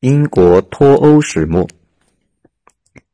[0.00, 1.66] 英国脱欧始末。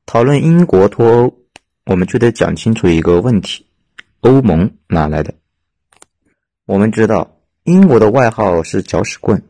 [0.05, 1.39] 讨论英国脱欧，
[1.87, 3.65] 我们就得讲清楚一个问题：
[4.19, 5.33] 欧盟哪来的？
[6.67, 9.41] 我们知道，英国的外号是搅屎棍，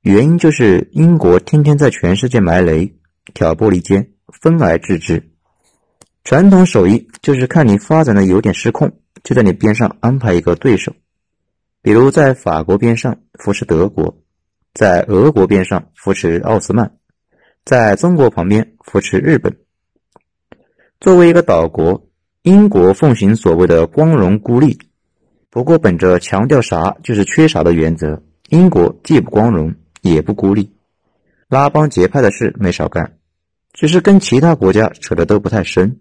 [0.00, 2.96] 原因就是英国天天在全世界埋雷、
[3.32, 5.30] 挑拨离间、分而治之。
[6.24, 8.90] 传统手艺就是看你发展的有点失控，
[9.22, 10.92] 就在你边上安排一个对手，
[11.80, 14.19] 比如在法国边上扶持德国。
[14.72, 16.92] 在俄国边上扶持奥斯曼，
[17.64, 19.56] 在中国旁边扶持日本。
[21.00, 22.08] 作为一个岛国，
[22.42, 24.78] 英国奉行所谓的光荣孤立。
[25.50, 30.72] 不过，本着强调啥就是缺啥的原则，英国既不光荣也不孤立，
[31.48, 33.16] 拉帮结派的事没少干，
[33.72, 35.98] 只是跟其他国家扯的都不太深，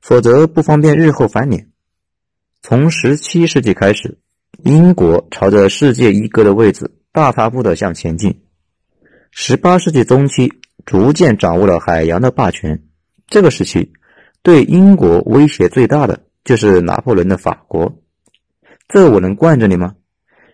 [0.00, 1.68] 否则不方便日后翻脸。
[2.62, 4.18] 从十七世纪开始，
[4.62, 6.94] 英国朝着世界一哥的位置。
[7.18, 8.42] 大踏步的向前进。
[9.32, 10.52] 十八世纪中期，
[10.86, 12.80] 逐渐掌握了海洋的霸权。
[13.26, 13.92] 这个时期，
[14.44, 17.92] 对英国威胁最大的就是拿破仑的法国。
[18.86, 19.96] 这我能惯着你吗？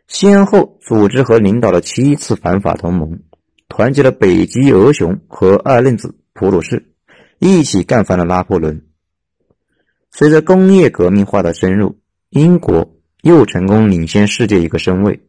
[0.08, 3.20] 先后组织和领导了七次反法同盟，
[3.68, 6.94] 团结了北极鹅熊和二愣子普鲁士，
[7.40, 8.86] 一起干翻了拿破仑。
[10.10, 11.98] 随着工业革命化的深入，
[12.30, 15.20] 英国又成功领先世界一个身位。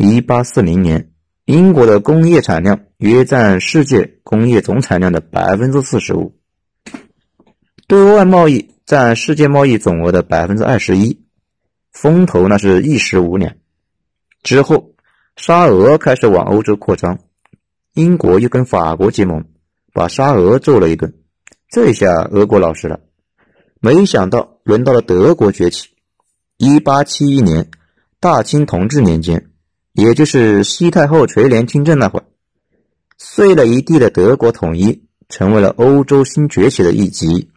[0.00, 1.10] 一八四零年，
[1.44, 6.36] 英国的工业产量约占世界工业总产量的百分之四十五，
[7.88, 11.24] 对外贸易占世界贸易总额的百分之二十一，
[11.90, 13.56] 风头那是一时无两。
[14.44, 14.92] 之后，
[15.34, 17.18] 沙俄开始往欧洲扩张，
[17.92, 19.46] 英国又跟法国结盟，
[19.92, 21.12] 把沙俄揍了一顿。
[21.68, 23.00] 这下俄国老实了。
[23.80, 25.88] 没想到轮到了德国崛起。
[26.56, 27.68] 一八七一年，
[28.20, 29.50] 大清同治年间。
[29.98, 32.24] 也就是西太后垂帘听政那会儿，
[33.16, 37.50] 碎了一地的德国统一成为了欧洲新崛起的一极。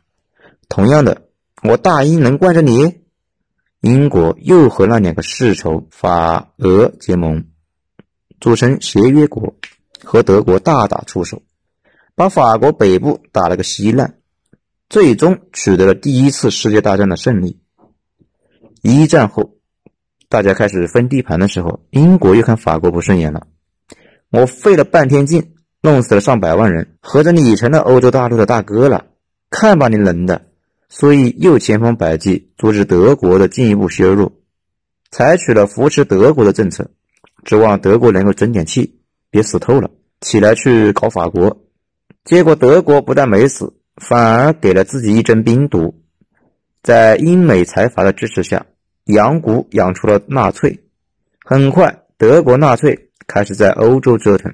[0.67, 1.28] 同样的，
[1.61, 3.02] 我大英能惯着你？
[3.82, 7.45] 英国又和那两个世仇法俄结盟，
[8.39, 9.54] 组成协约国，
[10.04, 11.43] 和德国大打出手，
[12.16, 14.17] 把法国北部打了个稀烂，
[14.89, 17.60] 最终取得了第一次世界大战的胜利。
[18.82, 19.61] 一战后。
[20.31, 23.47] 大家开始分地盘的时候，英国又看法国不顺眼了。
[24.30, 29.08] 我费了半天劲，弄死了上百万人，合着你成了欧洲大陆的大哥了，
[29.49, 30.42] 看把你能的！
[30.87, 34.31] 所以又千方百计阻止德国的进一步削弱，
[35.09, 36.89] 采取了扶持德国的政策，
[37.43, 41.65] 指望德国能够争点气，别死透了，起来去搞法国。
[42.23, 45.93] 结果德国不但没死，反而给了自己一针冰毒，
[46.81, 48.65] 在英美财阀的支持下。
[49.06, 50.80] 养蛊养出了纳粹，
[51.44, 54.54] 很快德国纳粹开始在欧洲折腾，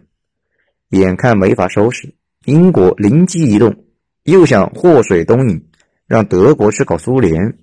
[0.89, 2.13] 眼看没法收拾，
[2.45, 3.83] 英国灵机一动，
[4.23, 5.67] 又想祸水东引，
[6.07, 7.57] 让德国去搞苏联，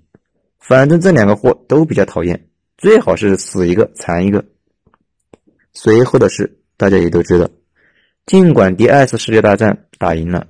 [0.58, 4.44] 反正这两个货都比较讨厌，最好是死一个残一个。
[5.72, 7.48] 随后的事大家也都知道，
[8.26, 10.48] 尽管第二次世界大战打赢了，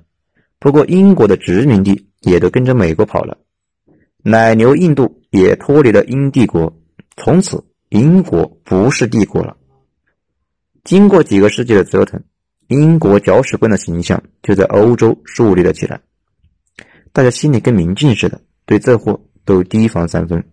[0.59, 3.37] 不过英国的殖民地也都跟着美国跑了，
[4.21, 5.21] 奶牛印度。
[5.39, 6.75] 也脱离了英帝国，
[7.17, 9.57] 从此英国不是帝国了。
[10.83, 12.21] 经过几个世纪的折腾，
[12.67, 16.01] 英国搅屎棍的形象就在欧洲树立了起来。
[17.11, 20.43] 大家心里跟明镜似的，对这货都提防三分。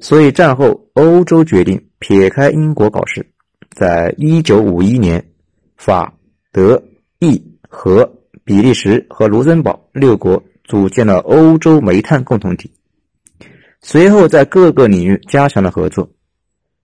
[0.00, 3.26] 所以战后欧洲决定撇开英国搞事。
[3.70, 5.24] 在一九五一年，
[5.76, 6.14] 法、
[6.52, 6.82] 德、
[7.20, 12.70] 意、和、比利时和卢森堡六国组建了欧洲煤炭共同体。
[13.86, 16.08] 随后，在各个领域加强了合作。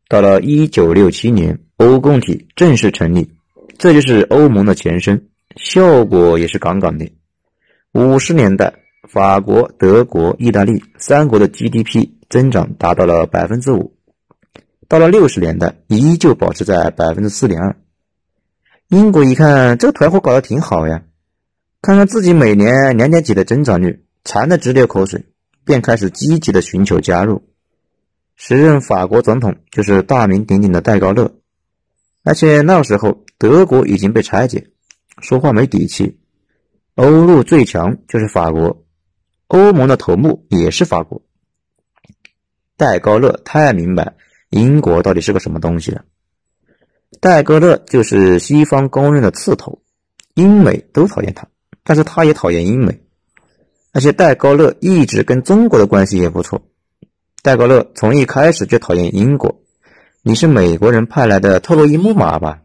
[0.07, 3.33] 到了一九六七年，欧共体正式成立，
[3.79, 7.11] 这就是欧盟的前身，效果也是杠杠的。
[7.93, 8.75] 五十年代，
[9.09, 13.95] 法国、德国、意大利三国的 GDP 增长达到了百分之五，
[14.87, 17.77] 到了六十年代，依旧保持在百分之四点二。
[18.89, 21.05] 英国一看这个团伙搞得挺好呀，
[21.81, 25.25] 看看自己每年两点几的增长率，馋得直流口水。
[25.65, 27.47] 便开始积极的寻求加入。
[28.37, 31.37] 时任法国总统就是大名鼎鼎的戴高乐，
[32.23, 34.71] 而且那时候德国已经被拆解，
[35.21, 36.19] 说话没底气。
[36.95, 38.85] 欧陆最强就是法国，
[39.47, 41.23] 欧盟的头目也是法国。
[42.77, 44.15] 戴高乐太明白
[44.49, 46.05] 英国到底是个什么东西了。
[47.21, 49.83] 戴高乐就是西方公认的刺头，
[50.35, 51.47] 英美都讨厌他，
[51.85, 53.03] 但是他也讨厌英美。
[53.93, 56.63] 而且戴高乐一直跟中国的关系也不错。
[57.43, 59.61] 戴高乐从一开始就讨厌英国，
[60.23, 62.61] 你是美国人派来的特洛伊木马吧？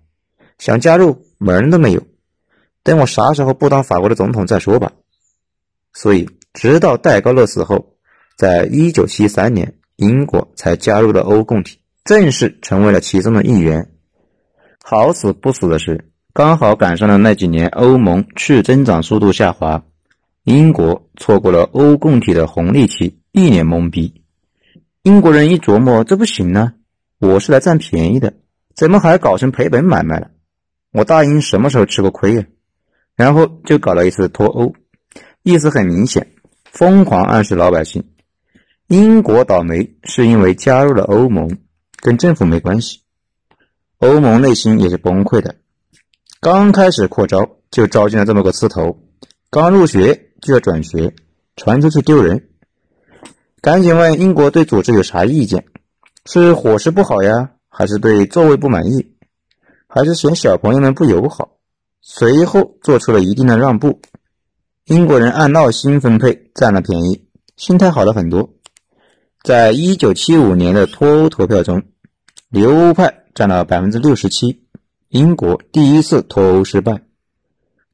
[0.60, 2.02] 想加入门都没有，
[2.84, 4.92] 等我啥时候不当法国的总统再说吧。
[5.94, 7.96] 所以，直到戴高乐死后，
[8.38, 13.92] 在一九七三年，英国才加入了欧共体，正式成为了其中的一员。
[14.84, 19.84] 好死不死的是，刚好赶上了那几年欧盟去增长速度下滑，
[20.46, 24.22] 英国错过了欧共体的红利期，一脸懵逼。
[25.02, 26.74] 英国人一琢磨，这不行呢，
[27.18, 28.32] 我是来占便宜的，
[28.76, 30.30] 怎么还搞成赔本买卖了？
[30.92, 32.46] 我大英什么时候吃过亏啊？
[33.16, 34.76] 然后就搞了一次脱欧。
[35.42, 36.28] 意思很明显，
[36.66, 38.04] 疯狂暗示老百姓，
[38.88, 41.58] 英国倒霉是因为加入了欧盟，
[42.00, 43.00] 跟政府没关系。
[43.98, 45.56] 欧盟内心也是崩溃的，
[46.40, 49.00] 刚开始扩招就招进了这么个刺头，
[49.50, 51.16] 刚入学就要转学，
[51.56, 52.50] 传出去丢人。
[53.62, 55.66] 赶紧问英国对组织有啥意见？
[56.28, 59.16] 是伙食不好呀，还是对座位不满意，
[59.88, 61.58] 还是嫌小朋友们不友好？
[62.00, 64.02] 随后做出了一定的让步。
[64.86, 67.28] 英国人按闹心分配，占了便宜，
[67.58, 68.54] 心态好了很多。
[69.42, 71.82] 在一九七五年的脱欧投票中，
[72.50, 74.64] 留欧派占了百分之六十七，
[75.10, 77.02] 英国第一次脱欧失败。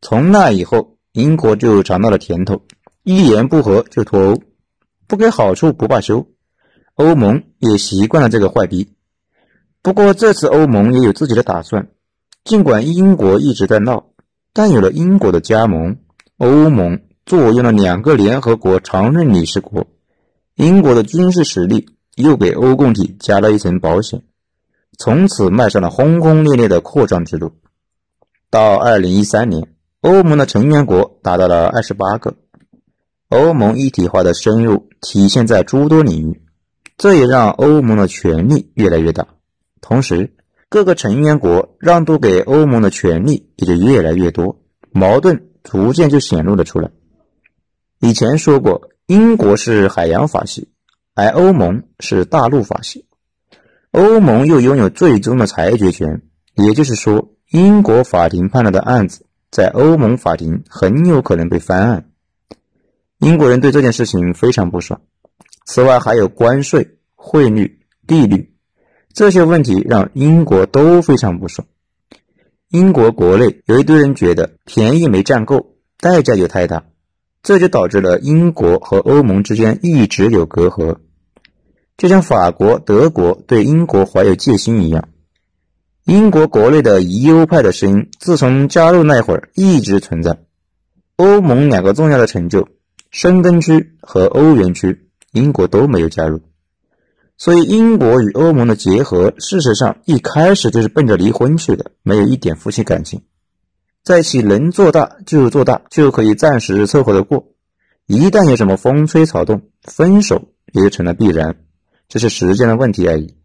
[0.02, 2.62] 从那以后，英国就尝到了甜头，
[3.04, 4.42] 一言不合就脱欧，
[5.08, 6.28] 不给好处不罢休。
[6.96, 8.94] 欧盟也习惯了这个坏逼。
[9.82, 11.90] 不过这次欧盟也有自己的打算，
[12.44, 14.08] 尽管英国一直在闹，
[14.54, 15.98] 但有了英国的加盟。
[16.38, 19.86] 欧盟坐拥了两个联合国常任理事国，
[20.56, 24.24] 英国的军事实力又给欧共体加了一层保险，
[24.98, 27.52] 从此迈上了轰轰烈烈的扩张之路。
[28.50, 29.68] 到二零一三年，
[30.02, 32.36] 欧盟的成员国达到了二十八个，
[33.30, 36.42] 欧盟一体化的深入体现在诸多领域，
[36.98, 39.28] 这也让欧盟的权力越来越大。
[39.80, 40.34] 同时，
[40.70, 44.60] 各个成员国让渡给欧盟的权力也就越来越多，
[44.92, 45.48] 矛盾。
[45.64, 46.90] 逐渐就显露了出来。
[48.00, 50.70] 以前说过，英国是海洋法系，
[51.14, 53.06] 而欧盟是大陆法系。
[53.92, 56.24] 欧盟又拥有最终的裁决权，
[56.56, 62.06] 也就是说，英国法庭判了的案子，在欧盟法庭很有可能被翻案。
[63.20, 65.02] 英国人对这件事情非常不爽。
[65.66, 68.54] 此外，还有关税、汇率、利率
[69.14, 71.68] 这些问题，让英国都非常不爽。
[72.70, 76.86] 英国国内有一堆人觉得便宜没占够，代价又太大，
[77.44, 80.98] 这就导致了英国和欧盟之间一直有隔阂，
[81.98, 85.10] 就像法国、德国对英国怀有戒心一样。
[86.06, 90.40] 英国国内的疑欧派的声音，自从加入那会儿一直存在。
[91.16, 92.68] 欧盟两个重要的成就——
[93.12, 96.42] 申根区和欧元区，英国都没有加入。
[97.38, 103.22] 所以，英国与欧盟的结合，事实上一开始就是奔着离婚去的，没有一点夫妻感情。
[104.04, 107.46] 在一起能做大就做大，就可以暂时凑合的过。
[108.08, 111.58] 一旦有什么风吹草动，分手也就成了必然，
[112.10, 113.36] 只是时间的问题而已。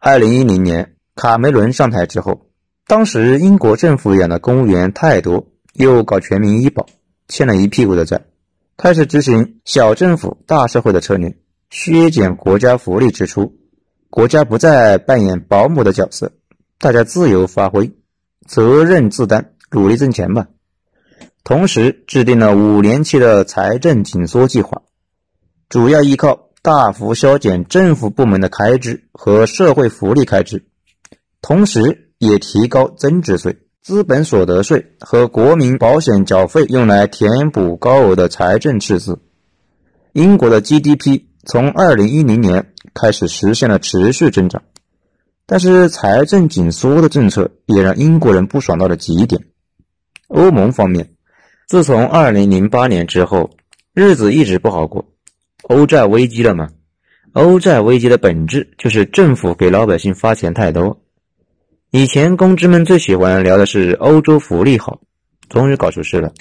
[0.00, 2.46] 二零一零年，卡梅伦上台之后，
[2.88, 6.86] 当时英国政府养的公务员太多，又搞全民医保，
[7.28, 8.24] 欠了一屁股的债，
[8.76, 11.36] 开始执行小政府大社会的策略。
[11.70, 13.56] 削减国家福利支出，
[14.10, 16.32] 国家不再扮演保姆的角色，
[16.78, 17.92] 大家自由发挥，
[18.46, 20.48] 责任自担，努力挣钱吧。
[21.42, 24.82] 同时制定了五年期的财政紧缩计划，
[25.68, 30.64] 主要依靠大幅削减政府部门的开支和社会福利开支，
[31.46, 39.20] 同时也提高增值税、资本所得税和国民保险缴费，用来填补高额的财政赤字。
[40.14, 41.24] 英国的 GDP。
[41.46, 44.62] 从二零一零年开始实现了持续增长，
[45.44, 49.44] 但是财政紧缩的政策也让英国人不爽到了极点。
[50.28, 51.10] 欧盟方面，
[51.68, 53.50] 自从二零零八年之后，
[53.92, 55.04] 日子一直不好过，
[55.64, 56.70] 欧债危机了嘛？
[57.34, 61.03] 欧债危机的本质就是政府给老百姓发钱太多。
[61.96, 64.98] 以前公知们最喜欢聊的是欧洲福利好，
[65.48, 66.32] 终于搞出事了。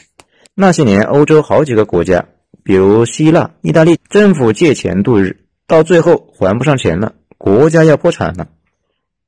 [0.55, 2.25] 那些年，欧洲好几个国家。
[2.63, 8.47] 比如希腊、意大利政府借钱度日，到最后还不上钱了，国家要破产了。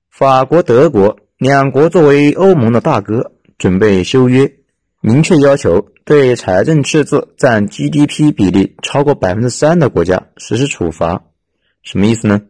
[0.10, 4.52] 法国、德国两国作为欧盟的大哥，准备修约，
[5.02, 11.22] 明确要求对财政赤字占 GDP 比例超过百分之三的国家实施处罚。
[11.84, 12.42] 什么意思呢？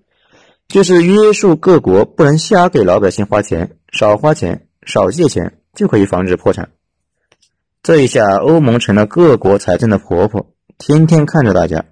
[0.68, 6.72] 就是约束各国不能瞎给老百姓花钱，少花钱、少借钱，就可以防止破产。
[7.84, 10.48] 这一下，欧盟成了各国财政的婆婆。
[10.78, 11.86] 天天看着大家，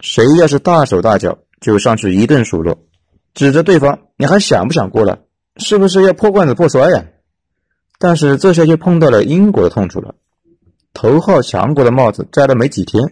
[0.00, 2.78] 谁要是大手大脚，就上去一顿数落，
[3.34, 5.20] 指着对方，你还想不想过了？
[5.56, 7.04] 是不是要破罐子破摔呀？
[7.98, 10.14] 但是这下就碰到了英国的痛处了。
[10.92, 13.02] 头号强国的帽子摘了没几天，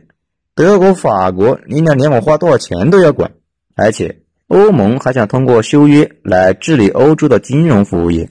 [0.54, 3.32] 德国、法国，你俩连我花多少钱都要管，
[3.74, 8.30] 而且欧盟还想通过修约来治理欧洲的金融服务业。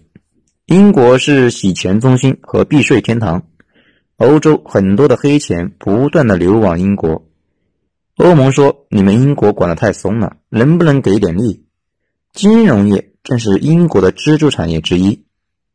[0.65, 3.47] 英国是洗钱中心和避税天堂，
[4.15, 7.27] 欧洲很多的黑钱不断的流往英国。
[8.15, 11.65] 欧盟说：“你们英国管得太松了，能不能给点力？”
[12.31, 15.25] 金融业正是英国的支柱产业之一，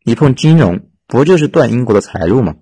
[0.04, 2.54] 一碰金融，不就是断英国的财路吗？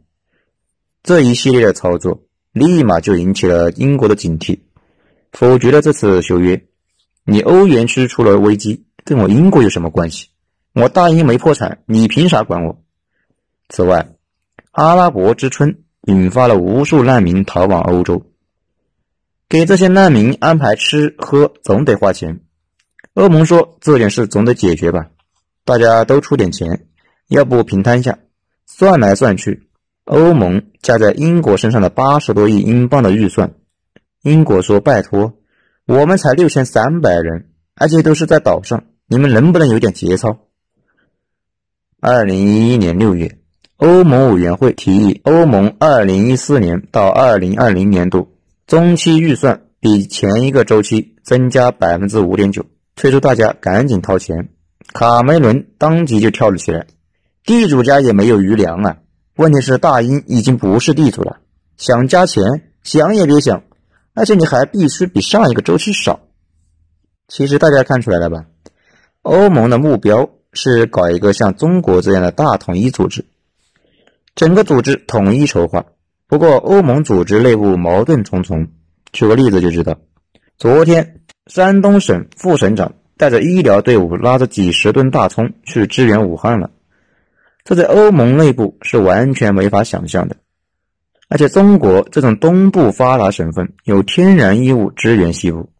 [1.04, 4.58] 这一系列的操作，立马就引起了英国的警惕，
[5.30, 6.60] 否决了这次修约。
[7.30, 10.28] 你欧元区出了危机，跟我英国有什么关系？
[10.72, 12.82] 我大英没破产，你凭啥管我？
[13.68, 14.14] 此外，
[14.70, 18.24] 阿拉伯之春引发了无数难民逃往欧洲，
[19.46, 22.40] 给这些难民安排吃喝总得花钱。
[23.12, 25.10] 欧盟说这件事总得解决吧，
[25.66, 26.86] 大家都出点钱，
[27.28, 28.18] 要不平摊下？
[28.64, 29.68] 算来算去，
[30.04, 33.52] 欧盟加在英国身上的八十多亿英镑的预算，
[34.22, 35.34] 英国说拜托，
[35.88, 40.36] 我们才六千三百人，而且都是在岛上，你们能不能有点节操？
[41.98, 43.38] 二零一一年六月，
[43.78, 54.50] 欧盟委员会提议，欧盟二零一四年到二零二零年度中期预算比前一个周期增加百分之五点九，催促大家赶紧掏钱。
[54.92, 56.86] 卡梅伦当即就跳了起来，
[57.46, 58.98] 地主家也没有余粮啊！
[59.36, 61.38] 问题是大英已经不是地主了，
[61.78, 62.44] 想加钱
[62.82, 63.62] 想也别想，
[64.18, 66.20] 而且你还必须比上一个周期少。
[67.28, 68.44] 其实大家看出来了吧？
[69.22, 70.30] 欧盟的目标。
[70.54, 73.22] 是搞一个像中国这样的大统一组织，
[74.34, 75.84] 整个组织统一筹划。
[76.26, 78.66] 不过欧盟组织内部矛盾重重，
[79.12, 79.98] 举个例子就知道。
[80.56, 86.70] 昨天，山东省副省长带着医疗队伍，拉着几十吨大葱去支援武汉了。
[87.62, 90.36] 这在欧盟内部是完全没法想象的。
[91.28, 95.70] 而且中国这种东部发达省份有天然义务支援西部，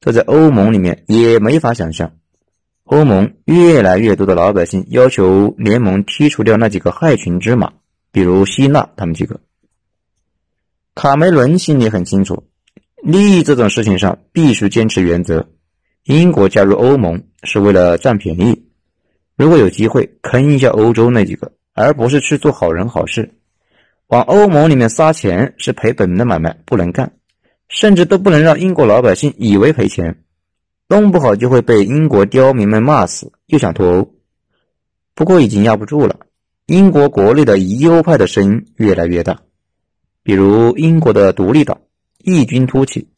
[0.00, 2.12] 这在欧盟里面也没法想象。
[2.84, 7.72] 欧盟越来越多的老百姓要求联盟剔除掉那几个害群之马，
[8.10, 9.38] 比如希腊他们几个。
[10.94, 12.42] 卡梅伦心里很清楚，
[13.02, 15.46] 利益这种事情上必须坚持原则。
[16.04, 18.64] 英国加入欧盟是为了占便宜，
[19.36, 23.34] 如果有机会坑一下欧洲那几个，而不是去做好人好事，
[24.10, 27.12] 往欧盟里面撒钱是赔本的买卖，不能干，
[27.68, 30.24] 甚至都不能让英国老百姓以为赔钱。
[30.88, 34.12] 弄不好就会被英国刁民们骂死，又想脱欧，
[35.14, 36.16] 不过已经压不住了。
[36.66, 39.42] 英国国内的疑欧派的声音越来越大，
[40.24, 41.82] 比如英国的独立党
[42.18, 43.10] 异军突起，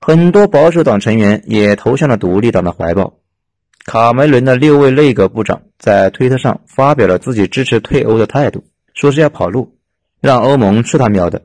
[0.00, 3.14] 很多保守党成员也投向了独立党的怀抱。
[3.84, 9.77] 卡梅伦的六位内阁部长在推特上发表了自己支持退欧的态度，说是要跑路，
[10.20, 11.42] 让欧盟去他喵的。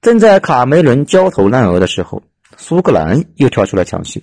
[0.00, 2.22] 正在卡梅伦焦头烂额的时候。
[2.58, 4.22] 苏格兰又跳出来抢戏，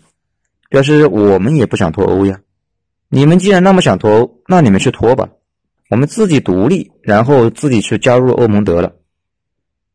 [0.70, 2.40] 表示我们也不想脱欧呀。
[3.10, 5.30] 你们既然那么想脱欧，那你们去脱吧，
[5.90, 8.94] 我们自己独立，然后自己去加入欧盟得了。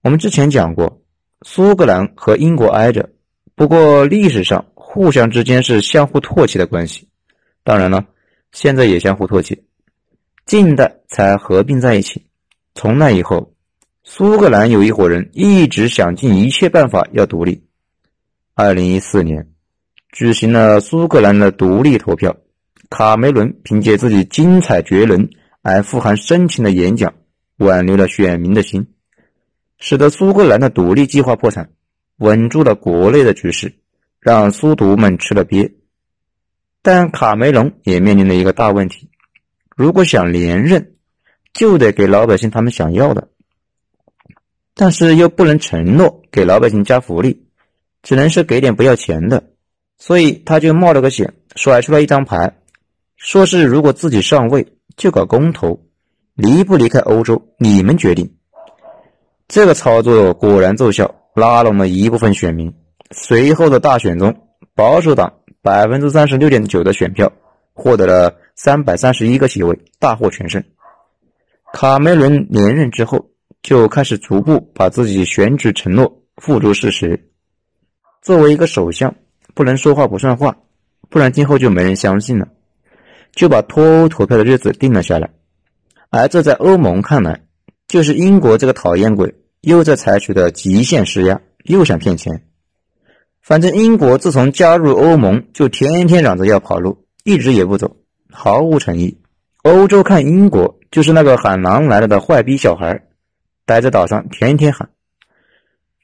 [0.02, 1.00] 我们之前讲过，
[1.42, 3.08] 苏格兰和英国挨着，
[3.54, 7.08] 不过历史上互相之间是相互唾弃的关系。
[7.62, 8.04] 当然了，
[8.50, 9.64] 现在也相互唾弃，
[10.44, 12.26] 近代才合并在一起。
[12.74, 13.54] 从那以后，
[14.02, 17.62] 苏格兰有一伙人一直想尽一切办法要独立。
[18.54, 19.48] 二零一四年，
[20.10, 22.36] 举行了苏格兰的独立投票。
[22.90, 25.30] 卡梅伦凭借自己精彩绝伦
[25.62, 27.14] 而富含深情的演讲，
[27.56, 28.88] 挽留了选民的心，
[29.78, 31.70] 使得苏格兰的独立计划破产，
[32.18, 33.74] 稳住了国内的局势，
[34.20, 35.72] 让苏独们吃了瘪。
[36.82, 39.08] 但卡梅隆也面临了一个大问题：
[39.76, 40.93] 如果想连任，
[41.54, 43.28] 就得给老百姓他们想要的，
[44.74, 47.40] 但是又不能承诺给老百姓加福利。
[48.06, 49.42] 只能是给点不要钱的，
[49.96, 52.54] 所以他就冒了个险，甩出来一张牌，
[53.16, 55.80] 说是如果自己上位，就搞公投，
[56.34, 58.34] 离不离开欧洲你们决定。
[59.48, 62.74] 这个操作果然奏效，拉拢了一部分选民。
[63.10, 64.36] 随后的大选中，
[64.74, 65.32] 保守党
[65.62, 67.32] 百分之三十六点九的选票，
[67.72, 70.62] 获得了三百三十一个席位，大获全胜。
[71.74, 77.28] 卡梅伦连任之后，就开始逐步把自己选举承诺付诸事实。
[78.22, 79.16] 作为一个首相，
[79.54, 80.56] 不能说话不算话，
[81.10, 82.46] 不然今后就没人相信了。
[83.32, 85.30] 就把脱欧投票的日子定了下来，
[86.10, 87.40] 而这在欧盟看来，
[87.88, 92.44] 就是英国这个讨厌鬼又在采取的极限施压，又想骗钱。
[93.42, 97.96] 反正英国自从加入欧盟，就天天嚷着要跑路，一直也不走，
[98.30, 99.18] 毫无诚意。
[99.64, 103.02] 欧洲看英国就是那个喊狼来了的坏逼小孩，
[103.66, 104.90] 待在岛上天天喊。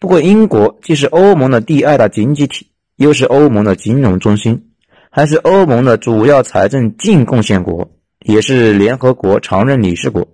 [0.00, 4.73] 不过，英国既是欧盟的第二大经济体，又是欧盟的金融中心，
[5.09, 10.26] 还是欧盟的主要财政净贡献国，也是联合国常任理事国，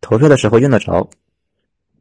[0.00, 1.10] 投票的时候用得着。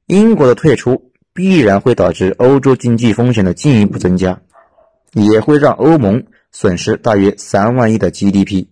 [0.06, 4.40] 英国的退出必然会导致欧洲经济风险的进一步增加，
[5.14, 8.68] 也会让欧盟损失大约三万亿的 GDP。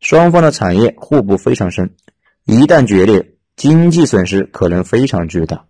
[0.00, 1.90] 双方的产业互补非常深，
[2.46, 5.64] 一旦决裂，经济损失可能非常巨大。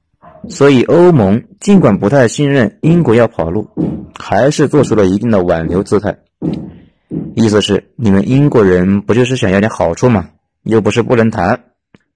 [0.50, 3.71] 所以，欧盟尽管不太信任英国要跑路，
[4.14, 6.18] 还是做出了一定的挽留姿态。
[7.35, 10.28] 意思是，你们英国人不就是想要点好处吗？
[10.64, 11.64] 又不是不能谈，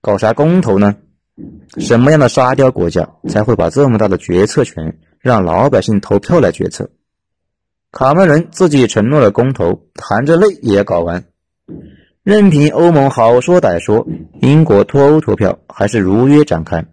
[0.02, 0.96] 搞啥公投呢？
[1.78, 6.90] 什么样的沙雕国家才会把这么大的决策权让老百姓投票来决策？
[7.92, 11.24] 卡梅伦自己承诺了公投，含着泪也要搞完。
[12.22, 14.06] 任凭欧盟好说歹说，
[14.42, 16.84] 英国脱欧投票还是如约展开。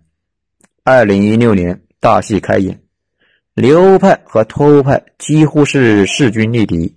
[0.86, 2.79] 二零一六年大戏开演，
[3.53, 6.96] 留欧派和脱欧派几乎是势均力敌，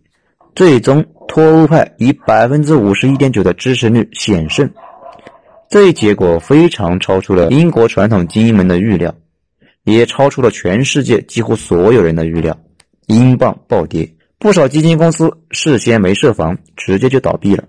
[0.54, 4.70] 最终脱欧派以百分之五十一点九的支持率险胜。
[5.68, 9.12] 这一结果非常超出了英国传统精英们的预料，
[9.82, 12.56] 也超出了全世界几乎所有人的预料。
[13.08, 17.64] 英镑暴跌，不少基金公司事先没设防，直接就倒闭了。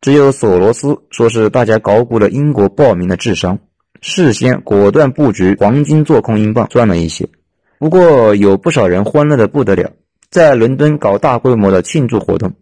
[0.00, 3.58] 只有索罗斯说是大家高估了英国暴民的智商。
[4.00, 7.28] 事先果断布局，黄金做空英镑赚了一些。
[7.78, 9.90] 不过有不少人欢乐的不得了，
[10.30, 12.52] 在伦敦搞大规模的庆祝活动。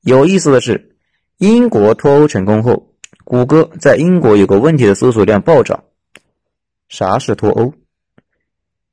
[0.00, 0.96] 有意思的是，
[1.36, 5.84] 英国脱欧成功后，谷歌在英国有个问题的搜索量暴涨。
[6.88, 7.74] 啥是脱欧？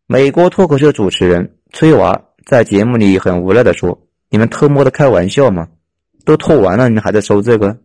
[0.07, 5.69] 美国脱口秀主持人崔娃在节目里很无奈地说：“你们偷摸的开玩笑吗？
[6.25, 7.77] 都脱完了，你还在收这个？”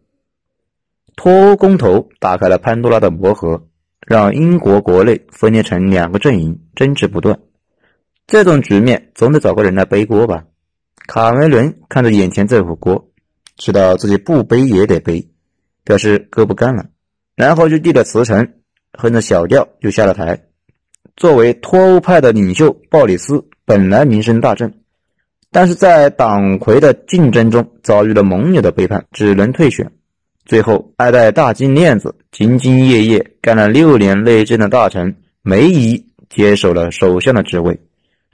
[1.16, 3.66] 脱欧公投打开了潘多拉的魔盒，
[4.06, 7.38] 让英国国内分裂成两个阵营，争执不断。
[8.26, 10.44] 这种局面总得找个人来背锅吧？
[11.06, 13.10] 卡梅伦看着眼前这副锅，
[13.56, 15.28] 知道自己不背也得背，
[15.84, 16.86] 表示哥不干了，
[17.34, 18.54] 然后就递了辞呈，
[18.92, 20.46] 哼着小调就下了台。
[21.16, 24.79] 作为脱欧派的领袖，鲍里斯本来名声大振，
[25.52, 29.90] 但是在党魁的竞争中遭遇了盟友的背叛，只能退选。
[30.44, 37.80] 最后，爱戴大金链子、兢兢业业干了六年内政的大臣梅姨接手了首相的职位，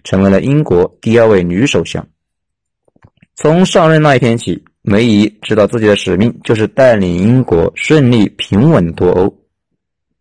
[0.04, 2.06] 成为了英国第二位女首相。
[3.34, 9.38] 从上任那一天起，梅姨知道自己的使命就是带领英国顺利平稳脱欧。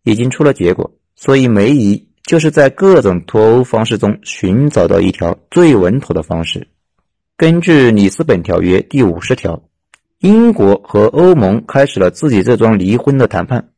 [0.04, 6.68] 已经出了结果，所以梅姨就是在各种脱欧方式中寻找到一条最稳妥的方式。
[7.38, 9.62] 根据里斯本条约第五十条。
[10.20, 13.68] 英国和欧盟开始了自己这桩离婚的谈判，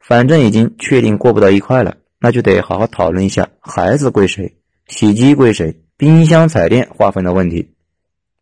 [0.00, 4.56] 反正已经确定过不到一块了，那就得好好讨论一下孩子归谁、
[4.88, 7.70] 洗衣机归谁、冰箱彩电划分的问题。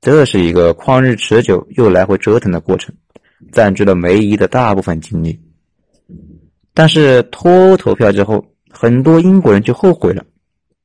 [0.01, 2.95] 这是一个旷日持久又来回折腾的过程，
[3.53, 5.39] 占据了梅姨的大部分精力。
[6.73, 10.25] 但是脱欧投票之后，很多英国人就后悔了，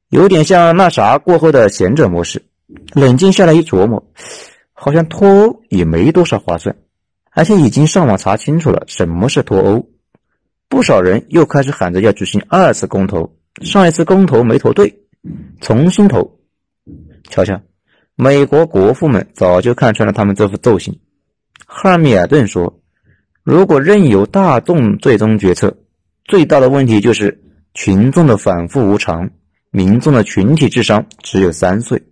[0.10, 2.44] 有点像那啥过后的贤者模式，
[2.94, 4.12] 冷静下来一琢磨。
[4.80, 6.76] 好像脱欧也没多少划算，
[7.32, 9.90] 而且已经上网查清楚了什么是脱欧。
[10.70, 15.00] 不少人又开始喊着要举行二次公投，上一次公投没投对，
[15.62, 16.40] 重新投。
[17.24, 17.60] 瞧瞧，
[18.16, 21.00] 美国国父们早就看穿了他们这副奏性。
[21.66, 22.80] 汉密尔顿说
[23.44, 25.76] ：“如果任由大众最终决策，
[26.26, 29.32] 最大的问题就是群众的反复无常，
[29.72, 32.04] 民众的群体智商只有三岁。”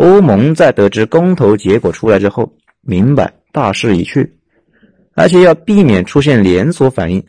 [0.00, 4.38] 欧盟在得知公投结果出来之后，明白大势已去，
[5.14, 7.22] 而且要避免出现连锁反应，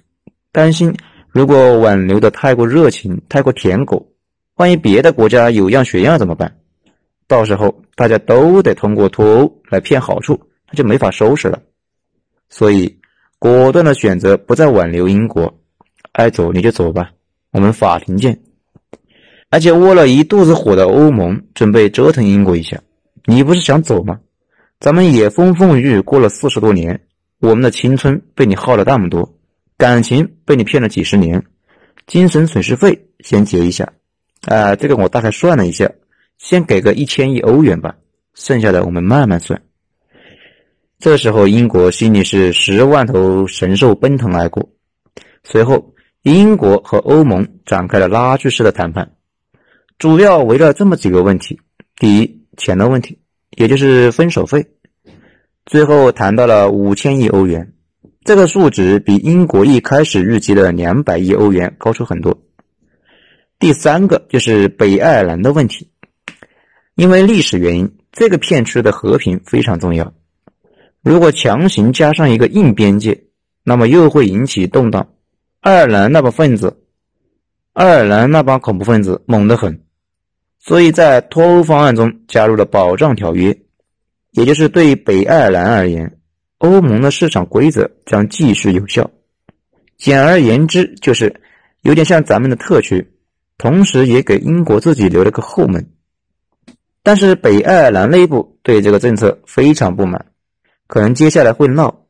[0.54, 0.96] 担心
[1.30, 4.14] 如果挽留的太过热情、太过舔狗，
[4.56, 6.56] 万一别的国家有样学样怎么办？
[7.28, 11.62] 到时候大家都得通过脱欧来骗好处，那就没法收拾了。
[12.50, 13.00] 所以，
[13.38, 15.60] 果断的选择不再挽留英国，
[16.14, 17.12] 爱走你就走吧，
[17.52, 18.40] 我们法庭见。
[19.52, 22.82] 而且窝了一肚子火的欧盟准备折腾英国一下，
[23.26, 24.18] 你不是想走吗？
[24.80, 27.02] 咱们也风风雨雨过了四十多年，
[27.42, 29.38] 我们的青春被你耗了那么多，
[29.78, 31.44] 感情被你骗了几十年，
[32.08, 33.92] 精神损失费先结一下。
[34.48, 35.92] 啊，这个我大概算了一下，
[36.38, 37.94] 先给个一千亿欧元吧，
[38.34, 39.62] 剩下的我们慢慢算。
[40.98, 44.70] 这时候英国心里是十万头神兽奔腾而过。
[45.44, 49.12] 随后，英国和欧盟展开了拉锯式的谈判。
[50.02, 51.60] 主要围绕这么几个问题：
[51.96, 53.20] 第一，钱的问题，
[53.56, 54.66] 也就是分手费。
[55.64, 57.74] 最后谈到了五千亿欧元，
[58.24, 62.42] 这个数值比英国一开始预计的两百亿欧元高出很多。
[63.60, 65.92] 第三个就是北爱尔兰的问题，
[66.96, 70.16] 因为历史原因，这个片区的和平非常重要。
[71.04, 73.26] 如果强行加上一个硬边界，
[73.64, 75.10] 那么又会引起动荡。
[75.60, 76.82] 爱尔兰那帮分子，
[77.74, 79.84] 爱尔兰那帮恐怖分子猛得很，
[80.64, 83.58] 所以在脱欧方案中加入了保障条约，
[84.30, 86.18] 也就是对北爱尔兰而言。
[86.60, 89.10] 欧盟的市场规则将继续有效，
[89.98, 91.42] 简而言之，就是
[91.82, 93.12] 有点像咱们的特区，
[93.58, 95.90] 同时也给英国自己留了个后门。
[97.02, 100.28] 但是北爱尔兰内部对这个政策非常不满，
[100.86, 102.06] 可能接下来会闹。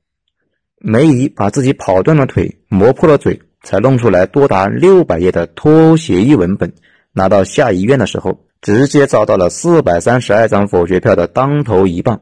[0.78, 6.74] 梅姨把自己跑断了腿，磨破了嘴，才弄出来多达六百页的脱欧协议文本，
[7.14, 12.22] 拿到下议院的时候，直接遭到了四百三十二张否决票的当头一棒。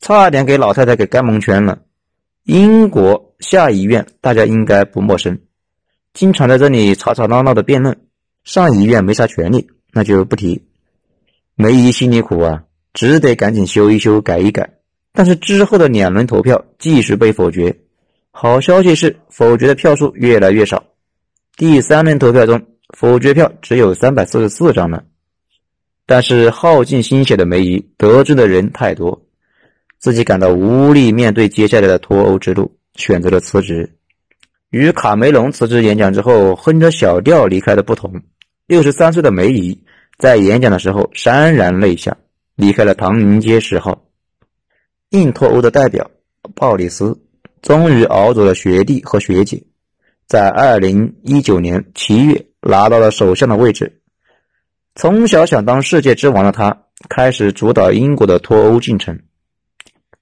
[0.00, 1.78] 差点给老太太给干蒙圈了。
[2.44, 5.38] 英国下议院大家应该不陌生，
[6.12, 7.96] 经常在这里吵吵闹闹的辩论。
[8.42, 10.66] 上议院没啥权利，那就不提。
[11.54, 14.70] 梅姨心里苦啊，只得赶紧修一修、改一改。
[15.12, 17.78] 但是之后的两轮投票继续被否决。
[18.32, 20.82] 好消息是，否决的票数越来越少。
[21.56, 25.04] 第三轮投票中，否决票只有三百四十四张了。
[26.06, 29.26] 但是耗尽心血的梅姨得罪的人太多。
[29.98, 33.96] 自己感到无力面对接下来的脱欧之路，选择了辞职。
[34.70, 38.20] 与卡梅隆辞职演讲之后哼着小调离开的不同，
[38.66, 39.80] 六十三岁的梅姨
[40.18, 42.16] 在演讲的时候潸然泪下，
[42.56, 44.02] 离开了唐宁街十号。
[45.10, 46.10] 硬脱欧的代表
[46.54, 47.16] 鲍里斯
[47.60, 49.62] 终于熬走了学弟和学姐，
[50.26, 54.00] 在二零一九年七月拿到了首相的位置。
[54.94, 59.20] 从小想当世界之王的他，开始主导英国的脱欧进程。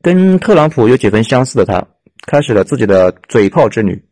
[0.03, 1.87] 跟特朗普有几分相似的他，
[2.27, 4.05] 开始了自己的嘴炮之旅。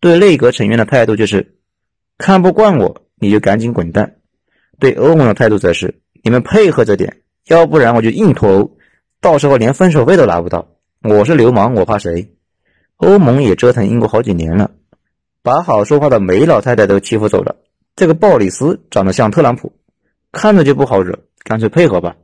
[0.00, 1.56] 对内阁成员的态度就是：
[2.16, 4.16] 看不惯我，你就赶紧滚蛋。
[4.78, 8.78] 对欧盟的态度则是：你们配合着点，要不然我就硬脱欧，
[9.20, 10.68] 到时候连分手费都拿不到。
[11.02, 12.32] 我是流氓，我怕谁？
[12.96, 14.70] 欧盟也折腾英国好几年了，
[15.48, 17.56] 把好说话的梅老太太都欺负走了。
[17.96, 19.72] 这个鲍里斯长得像特朗普，
[20.30, 22.16] 看着就不好惹，干脆配合吧，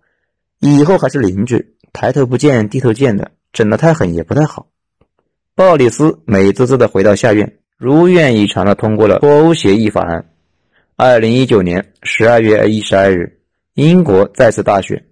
[0.60, 1.74] 以后还是邻居。
[1.94, 4.66] 抬头不见低头见的，整得太狠也不太好。
[5.54, 10.26] 鲍里斯美滋滋的回到下院，如愿以偿的通过了脱欧协议法案。
[10.94, 13.38] 二零一九年十二月一十二日，
[13.72, 15.02] 英国再次大选，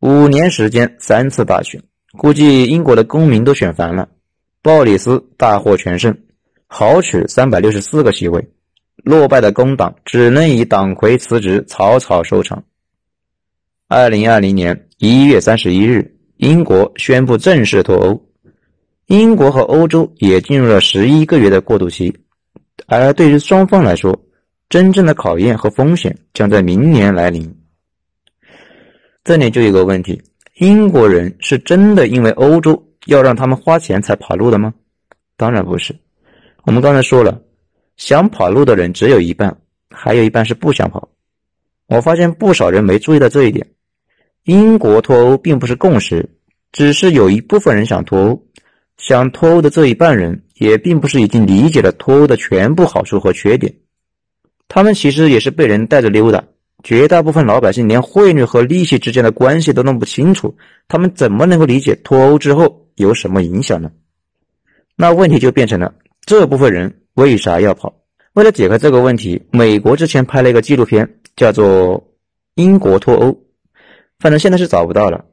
[0.00, 1.80] 五年时间三次大选，
[2.18, 4.08] 估计英国的公民都选烦了。
[4.62, 6.18] 鲍里斯大获全胜，
[6.66, 8.50] 豪取三百六十四个席位，
[8.96, 12.62] 落败的工党只能以党魁辞职草草收场。
[13.88, 18.20] 二零二零年一月三十一日，英国宣布正式脱欧。
[19.06, 22.12] 英国和欧洲也进入了十一个月的过渡期，
[22.86, 24.20] 而对于双方来说，
[24.68, 27.56] 真正的考验和风险将在明年来临。
[29.22, 30.20] 这里就有个问题：
[30.56, 34.74] 英国人是真的因为欧洲要让他们花钱才跑路的吗？
[35.36, 35.94] 当然不是。
[36.66, 37.40] 我们刚才说了，
[37.96, 39.56] 想跑路的人只有一半，
[39.88, 41.08] 还有一半是不想跑。
[41.86, 43.64] 我发现不少人没注意到这一点。
[44.42, 46.28] 英国脱欧并不是共识，
[46.72, 48.42] 只是有一部分人想脱欧。
[48.98, 53.72] 想脱欧的这一半人，也并不是已经理解了脱欧的全部好处和缺点。
[54.66, 56.42] 他们其实也是被人带着溜达。
[56.82, 60.56] 绝大部分老百姓连汇率和利息之间的关系都弄不清楚，
[60.88, 63.92] 他们怎么能够理解脱欧之后有什么影响呢？
[64.96, 65.94] 那问题就变成了
[66.26, 67.94] 这部分人为啥要跑？
[68.32, 72.00] 为了解开这个问题，美国之前拍了一个纪录片，叫做
[72.56, 73.28] 《英国脱欧》。
[74.18, 75.24] 反正现在是找不到了，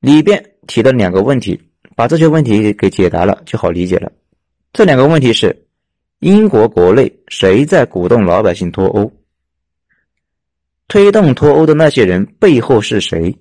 [0.00, 1.60] 里边提的两个问题，
[1.94, 4.10] 把这些问题给解答了就好理解了。
[4.72, 5.66] 这两个问题是：
[6.20, 9.12] 英国国内谁在鼓动老百姓脱欧？
[10.88, 13.36] 推动脱欧的那些人背后是谁？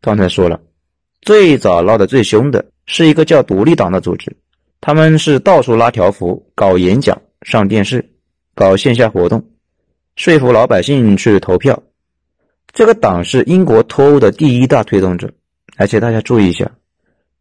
[0.00, 0.60] 刚才说了，
[1.22, 4.36] 最早闹得最凶的是一个叫独立党的组织，
[4.80, 8.10] 他们是到处拉条幅、搞演讲、上电视、
[8.54, 9.44] 搞线下活动，
[10.16, 11.82] 说服老百姓去投票。
[12.72, 15.32] 这个党是英国脱欧的第一大推动者，
[15.76, 16.70] 而且大家注意一下，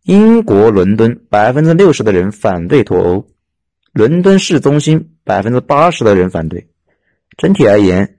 [0.04, 3.28] 英国伦敦百分之六十的人反对脱欧，
[3.94, 6.68] 伦敦市中心百分之八十的人反对。
[7.38, 8.18] 整体而言，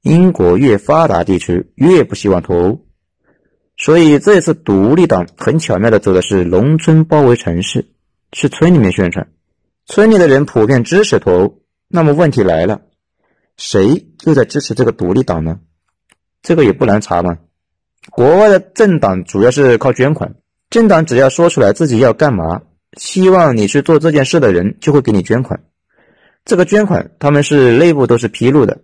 [0.00, 2.86] 英国越发达地区越不希望脱欧，
[3.76, 7.88] 所以这次独立党很巧妙的走的是农村包围城市，
[8.34, 9.28] 去村里面宣传，
[9.86, 11.62] 村里的人普遍支持脱欧。
[11.86, 12.80] 那么问题来了，
[13.56, 15.60] 谁又在支持这个独立党呢？
[16.42, 17.38] 这个也不难查嘛。
[18.10, 20.34] 国外的政党主要是靠捐款，
[20.68, 22.62] 政党只要说出来自己要干嘛，
[22.96, 25.62] 希望你去做这件事的人就会给你捐款。
[26.44, 28.80] 这个捐款他们是内部都是披露的，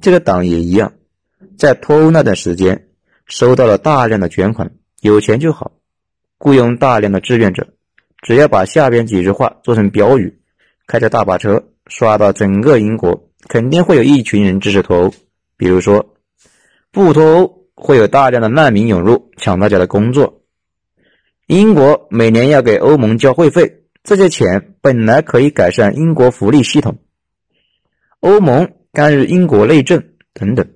[0.00, 0.92] 这个党也一样，
[1.58, 2.86] 在脱欧那段时间
[3.26, 5.72] 收到了大量的捐款，有钱就好，
[6.38, 7.66] 雇佣大量的志愿者，
[8.22, 10.38] 只要把下边几句话做成标语，
[10.86, 15.12] 开着大巴车刷到整个英国，肯定会有一群人支持脱欧。
[15.56, 16.14] 比如说，
[16.92, 20.40] 不脱欧会有大量的难民涌入抢大家的工作。
[21.48, 26.98] 英国每年要给欧盟交会费，这些钱本来可以改善英国福利系统。
[28.20, 30.00] 欧盟干预英国内政
[30.32, 30.70] 等等，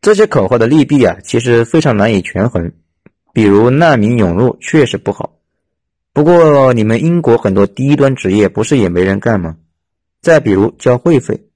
[0.00, 2.72] 这些口号的利弊啊，其实非常难以权衡。
[3.34, 5.37] 比如难民涌入确实不好，
[6.12, 9.56] 不过你们英国很多低端职业不是也没人干吗？
[10.20, 11.46] 再比如交会费，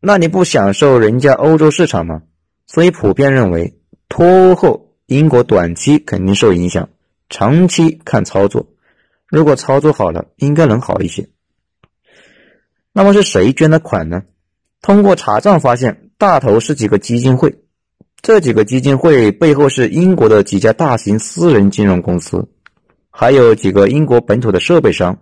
[0.00, 2.22] 那你不享受人家欧洲市场吗？
[2.66, 6.88] 所以普遍认为脱欧后英国短期肯定受影响。
[7.30, 8.66] 长期看操作，
[9.26, 11.28] 如果操作好了，应该能好一些。
[12.92, 14.22] 那么是谁捐的款呢？
[14.80, 17.62] 通过查账发现，大头是几个基金会，
[18.22, 22.48] 这几个基金会背后是英国的几家大型私人金融公司，
[23.20, 25.18] 还有几个英国本土的设备商。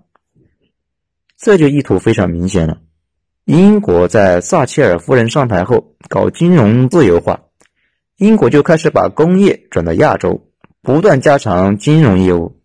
[1.39, 2.77] 这就意图非常明显了。
[3.47, 7.45] 英国在撒切尔夫人上台后搞金融自由化，
[8.19, 10.47] 英国就开始把工业转到亚洲。
[10.83, 12.61] 不断加强金融业务，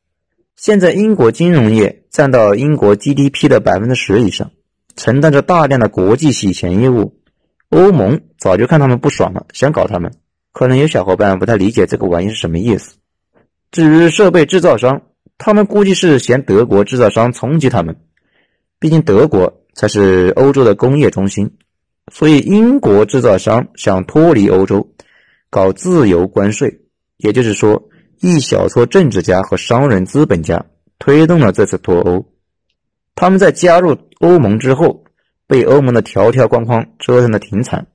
[0.58, 4.52] 现在英国金融业占到英国 GDP 的百分之十以上，
[4.98, 7.22] 承担着大量的国际洗钱业务。
[7.70, 10.12] 欧盟早就看他们不爽了，想搞他们。
[10.52, 12.98] 可能有小伙伴不太理解这个玩意是什么意思。
[13.72, 15.04] 至于设备制造商，
[15.43, 17.95] 他们估计是嫌德国制造商冲击他们，
[18.77, 21.58] 毕竟德国才是欧洲的工业中心，
[22.12, 24.91] 所以英国制造商想脱离欧洲，
[25.49, 26.82] 搞自由关税，
[27.17, 27.89] 也就是说。
[28.23, 30.63] 一小撮政治家和商人、资本家
[30.99, 32.23] 推动了这次脱欧。
[33.15, 35.06] 他们在加入欧盟之后，
[35.47, 37.88] 被欧盟的条条框框折腾的挺惨，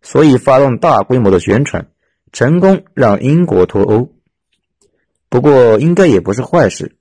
[0.00, 1.88] 所以发动大规模的宣传，
[2.32, 4.14] 成功让英国脱欧。
[5.32, 6.94] 不过，应该也不是坏事。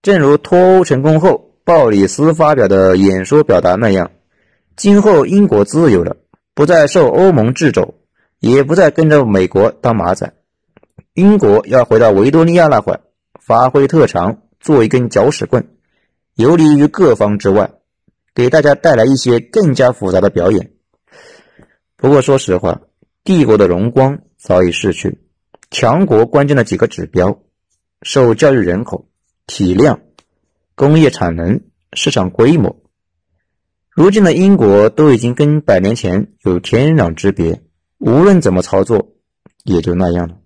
[0.00, 4.10] 正如脱欧成功后，鲍里斯发表的演说表达那样，
[4.74, 6.16] 今后英国自由了，
[6.54, 7.96] 不再受欧盟掣肘，
[8.38, 10.32] 也不再跟着美国当马仔。
[11.12, 12.98] 英国要回到维多利亚那会，
[13.38, 15.68] 发挥特长，做一根搅屎棍，
[16.36, 17.70] 游离于各方之外，
[18.34, 20.70] 给大家带来一些更加复杂的表演。
[21.98, 22.80] 不过说实话，
[23.24, 25.18] 帝国的荣光早已逝去，
[25.70, 27.42] 强国关键的几个指标——
[28.02, 29.08] 受教育人口、
[29.46, 30.00] 体量、
[30.74, 31.60] 工业产能、
[31.92, 32.76] 市场规模，
[33.90, 37.62] 如今的英国都已经跟百年前有天壤之别。
[37.98, 39.14] 无论怎么操作，
[39.64, 40.36] 也就那样了。